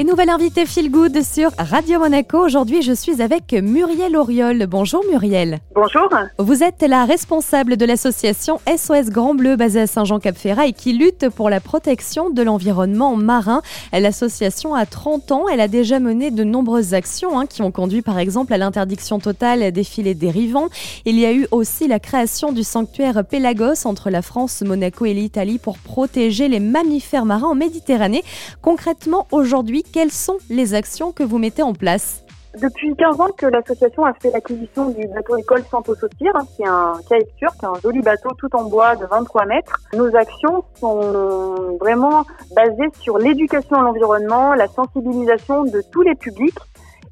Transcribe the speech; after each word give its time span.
Et 0.00 0.04
nouvelle 0.04 0.30
invitée 0.30 0.64
Feel 0.64 0.90
Good 0.90 1.22
sur 1.22 1.50
Radio 1.58 1.98
Monaco. 1.98 2.38
Aujourd'hui, 2.38 2.80
je 2.80 2.94
suis 2.94 3.20
avec 3.20 3.52
Muriel 3.52 4.16
Auriol. 4.16 4.66
Bonjour 4.66 5.04
Muriel. 5.10 5.58
Bonjour. 5.74 6.08
Vous 6.38 6.62
êtes 6.62 6.80
la 6.80 7.04
responsable 7.04 7.76
de 7.76 7.84
l'association 7.84 8.60
SOS 8.66 9.10
Grand 9.10 9.34
Bleu 9.34 9.56
basée 9.56 9.82
à 9.82 9.86
Saint-Jean-Cap-Ferrat 9.86 10.68
et 10.68 10.72
qui 10.72 10.94
lutte 10.94 11.28
pour 11.28 11.50
la 11.50 11.60
protection 11.60 12.30
de 12.30 12.40
l'environnement 12.40 13.14
marin. 13.14 13.60
L'association 13.92 14.74
a 14.74 14.86
30 14.86 15.32
ans. 15.32 15.48
Elle 15.52 15.60
a 15.60 15.68
déjà 15.68 16.00
mené 16.00 16.30
de 16.30 16.44
nombreuses 16.44 16.94
actions 16.94 17.38
hein, 17.38 17.44
qui 17.44 17.60
ont 17.60 17.70
conduit 17.70 18.00
par 18.00 18.18
exemple 18.18 18.54
à 18.54 18.56
l'interdiction 18.56 19.18
totale 19.18 19.70
des 19.70 19.84
filets 19.84 20.14
dérivants. 20.14 20.70
Il 21.04 21.18
y 21.18 21.26
a 21.26 21.32
eu 21.34 21.46
aussi 21.50 21.88
la 21.88 22.00
création 22.00 22.52
du 22.52 22.62
sanctuaire 22.62 23.22
Pélagos 23.22 23.84
entre 23.86 24.08
la 24.08 24.22
France, 24.22 24.62
Monaco 24.62 25.04
et 25.04 25.12
l'Italie 25.12 25.58
pour 25.58 25.76
protéger 25.76 26.48
les 26.48 26.58
mammifères 26.58 27.26
marins 27.26 27.48
en 27.48 27.54
Méditerranée. 27.54 28.24
Concrètement, 28.62 29.26
aujourd'hui, 29.30 29.84
quelles 29.92 30.12
sont 30.12 30.38
les 30.48 30.74
actions 30.74 31.12
que 31.12 31.22
vous 31.22 31.38
mettez 31.38 31.62
en 31.62 31.74
place 31.74 32.24
depuis 32.58 32.96
15 32.96 33.20
ans 33.20 33.28
que 33.36 33.46
l'association 33.46 34.04
a 34.04 34.12
fait 34.14 34.30
l'acquisition 34.32 34.90
du 34.90 35.06
bateau 35.06 35.36
école 35.36 35.62
Santos 35.70 35.94
Sautir, 35.94 36.32
hein, 36.34 36.44
qui 36.56 36.62
est 36.62 36.66
un 36.66 36.94
kayak 37.08 37.28
turc, 37.36 37.54
un 37.62 37.74
joli 37.80 38.00
bateau 38.00 38.30
tout 38.38 38.54
en 38.56 38.64
bois 38.64 38.96
de 38.96 39.06
23 39.06 39.46
mètres. 39.46 39.80
Nos 39.94 40.14
actions 40.16 40.64
sont 40.74 41.76
vraiment 41.78 42.24
basées 42.56 42.88
sur 42.98 43.18
l'éducation 43.18 43.76
à 43.76 43.82
l'environnement, 43.82 44.54
la 44.54 44.66
sensibilisation 44.66 45.64
de 45.64 45.80
tous 45.92 46.02
les 46.02 46.16
publics. 46.16 46.58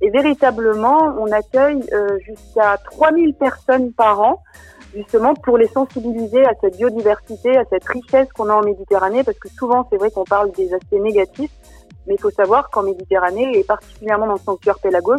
Et 0.00 0.10
véritablement, 0.10 1.14
on 1.18 1.30
accueille 1.30 1.84
euh, 1.92 2.18
jusqu'à 2.20 2.76
3000 2.90 3.34
personnes 3.34 3.92
par 3.92 4.20
an, 4.20 4.42
justement 4.94 5.34
pour 5.34 5.58
les 5.58 5.68
sensibiliser 5.68 6.44
à 6.44 6.52
cette 6.60 6.76
biodiversité, 6.76 7.56
à 7.56 7.64
cette 7.70 7.84
richesse 7.84 8.28
qu'on 8.32 8.48
a 8.48 8.54
en 8.54 8.62
Méditerranée, 8.62 9.22
parce 9.24 9.38
que 9.38 9.48
souvent, 9.48 9.86
c'est 9.90 9.96
vrai 9.96 10.10
qu'on 10.10 10.24
parle 10.24 10.50
des 10.52 10.72
aspects 10.74 10.92
négatifs, 10.92 11.50
mais 12.06 12.14
il 12.14 12.20
faut 12.20 12.30
savoir 12.30 12.70
qu'en 12.70 12.82
Méditerranée, 12.82 13.58
et 13.58 13.64
particulièrement 13.64 14.26
dans 14.26 14.34
le 14.34 14.38
sanctuaire 14.38 14.78
Pélagos, 14.78 15.16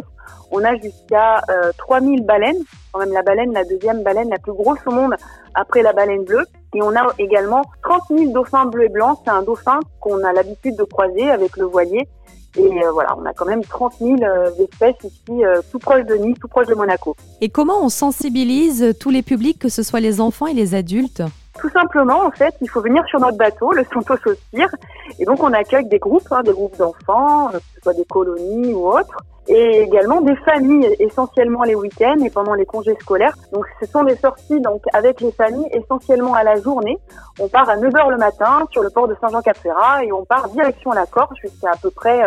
on 0.50 0.64
a 0.64 0.74
jusqu'à 0.76 1.42
3000 1.78 2.20
euh, 2.20 2.24
baleines, 2.24 2.62
quand 2.92 2.98
même 2.98 3.12
la 3.12 3.22
baleine, 3.22 3.52
la 3.52 3.64
deuxième 3.64 4.02
baleine 4.02 4.28
la 4.30 4.38
plus 4.38 4.52
grosse 4.52 4.80
au 4.86 4.90
monde 4.90 5.14
après 5.54 5.82
la 5.82 5.92
baleine 5.92 6.24
bleue. 6.24 6.44
Et 6.74 6.82
on 6.82 6.94
a 6.96 7.06
également 7.18 7.62
30 7.82 8.02
000 8.10 8.32
dauphins 8.32 8.66
bleus 8.66 8.84
et 8.84 8.88
blancs. 8.88 9.18
C'est 9.24 9.30
un 9.30 9.42
dauphin 9.42 9.78
qu'on 10.00 10.22
a 10.24 10.32
l'habitude 10.32 10.76
de 10.76 10.84
croiser 10.84 11.30
avec 11.30 11.56
le 11.56 11.64
voilier. 11.64 12.08
Et 12.56 12.84
euh, 12.84 12.90
voilà, 12.92 13.16
on 13.16 13.24
a 13.24 13.32
quand 13.32 13.46
même 13.46 13.62
30 13.62 13.94
000 14.00 14.16
euh, 14.22 14.50
espèces 14.58 14.96
ici, 15.04 15.42
tout 15.70 15.78
proche 15.78 16.04
de 16.04 16.14
Nice, 16.14 16.36
tout 16.40 16.48
proche 16.48 16.66
de 16.66 16.74
Monaco. 16.74 17.16
Et 17.40 17.48
comment 17.48 17.84
on 17.84 17.88
sensibilise 17.88 18.94
tous 18.98 19.10
les 19.10 19.22
publics, 19.22 19.58
que 19.58 19.68
ce 19.68 19.82
soit 19.82 20.00
les 20.00 20.20
enfants 20.20 20.46
et 20.46 20.54
les 20.54 20.74
adultes? 20.74 21.22
Tout 21.58 21.68
simplement, 21.70 22.24
en 22.24 22.30
fait, 22.30 22.54
il 22.62 22.70
faut 22.70 22.80
venir 22.80 23.04
sur 23.06 23.20
notre 23.20 23.36
bateau, 23.36 23.72
le 23.72 23.84
Santos 23.92 24.16
Cire, 24.54 24.70
et 25.18 25.24
donc 25.24 25.42
on 25.42 25.52
accueille 25.52 25.86
des 25.86 25.98
groupes, 25.98 26.26
hein, 26.30 26.42
des 26.42 26.52
groupes 26.52 26.78
d'enfants, 26.78 27.48
euh, 27.48 27.58
que 27.58 27.64
ce 27.76 27.80
soit 27.82 27.94
des 27.94 28.04
colonies 28.04 28.72
ou 28.72 28.88
autres, 28.88 29.18
et 29.50 29.82
également 29.82 30.20
des 30.20 30.36
familles, 30.36 30.94
essentiellement 31.00 31.64
les 31.64 31.74
week-ends 31.74 32.24
et 32.24 32.30
pendant 32.30 32.54
les 32.54 32.64
congés 32.64 32.96
scolaires. 33.00 33.34
Donc 33.52 33.64
ce 33.80 33.86
sont 33.86 34.04
des 34.04 34.14
sorties 34.16 34.60
donc 34.60 34.82
avec 34.92 35.20
les 35.20 35.32
familles 35.32 35.68
essentiellement 35.72 36.34
à 36.34 36.44
la 36.44 36.60
journée. 36.60 36.98
On 37.40 37.48
part 37.48 37.68
à 37.68 37.76
9h 37.76 38.10
le 38.10 38.16
matin 38.16 38.66
sur 38.70 38.82
le 38.82 38.90
port 38.90 39.08
de 39.08 39.16
Saint-Jean-Cap-Ferrat 39.20 40.04
et 40.04 40.12
on 40.12 40.24
part 40.24 40.48
direction 40.50 40.92
la 40.92 41.04
Corse 41.06 41.36
jusqu'à 41.42 41.72
à 41.72 41.76
peu 41.76 41.90
près 41.90 42.24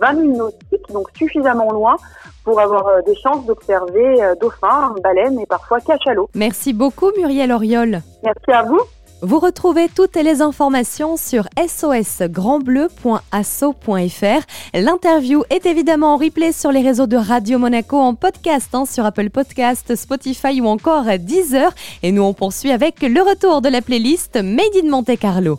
20 0.00 0.14
000 0.14 0.36
nautiques, 0.36 0.92
donc 0.92 1.06
suffisamment 1.16 1.70
loin 1.70 1.94
pour 2.42 2.60
avoir 2.60 2.88
euh, 2.88 3.00
des 3.06 3.14
chances 3.14 3.46
d'observer 3.46 4.22
euh, 4.22 4.34
dauphins, 4.40 4.94
baleines 5.02 5.38
et 5.38 5.46
parfois 5.46 5.80
cachalots. 5.80 6.28
Merci 6.34 6.72
beaucoup 6.72 7.10
Muriel 7.16 7.52
Oriol. 7.52 8.00
Merci 8.24 8.50
à 8.52 8.62
vous. 8.64 8.80
Vous 9.26 9.38
retrouvez 9.38 9.88
toutes 9.88 10.16
les 10.16 10.42
informations 10.42 11.16
sur 11.16 11.48
sosgrandbleu.asso.fr. 11.66 14.46
L'interview 14.74 15.44
est 15.48 15.64
évidemment 15.64 16.12
en 16.12 16.18
replay 16.18 16.52
sur 16.52 16.70
les 16.70 16.82
réseaux 16.82 17.06
de 17.06 17.16
Radio 17.16 17.58
Monaco 17.58 17.96
en 17.96 18.14
podcast 18.14 18.68
hein, 18.74 18.84
sur 18.84 19.06
Apple 19.06 19.30
Podcast, 19.30 19.96
Spotify 19.96 20.60
ou 20.60 20.66
encore 20.66 21.06
Deezer. 21.18 21.72
Et 22.02 22.12
nous 22.12 22.22
on 22.22 22.34
poursuit 22.34 22.70
avec 22.70 23.00
le 23.00 23.22
retour 23.22 23.62
de 23.62 23.70
la 23.70 23.80
playlist 23.80 24.36
Made 24.36 24.76
in 24.84 24.90
Monte 24.90 25.18
Carlo. 25.18 25.52